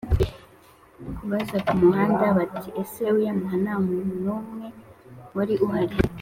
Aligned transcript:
kubaza 1.17 1.57
Kamuhanda 1.67 2.25
bati: 2.37 2.69
“Ese 2.81 3.03
uyamuha 3.17 3.55
nta 3.63 3.75
muntu 3.85 4.13
n’umwe 4.23 4.67
wari 5.35 5.55
uhari 5.65 5.95